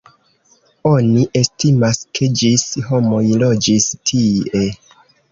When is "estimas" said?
1.41-1.99